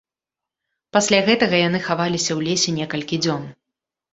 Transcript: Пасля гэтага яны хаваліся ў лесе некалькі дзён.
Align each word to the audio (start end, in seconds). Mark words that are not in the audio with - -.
Пасля 0.95 1.19
гэтага 1.27 1.55
яны 1.67 1.79
хаваліся 1.89 2.27
ў 2.37 2.49
лесе 2.49 2.69
некалькі 2.79 3.23
дзён. 3.27 3.43